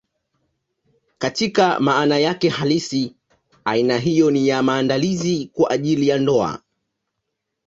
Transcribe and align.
Katika 1.17 1.79
maana 1.79 2.17
yake 2.17 2.49
halisi, 2.49 3.15
aina 3.65 3.97
hiyo 3.97 4.31
ni 4.31 4.47
ya 4.47 4.63
maandalizi 4.63 5.49
kwa 5.53 5.71
ajili 5.71 6.07
ya 6.07 6.17
ndoa. 6.17 6.61